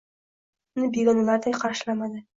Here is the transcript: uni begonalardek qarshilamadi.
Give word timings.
uni 0.79 0.89
begonalardek 0.97 1.63
qarshilamadi. 1.65 2.29